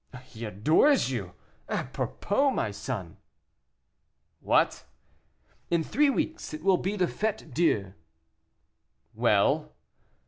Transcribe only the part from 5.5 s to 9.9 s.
"In three weeks it will be the Fête Dieu." "Well!"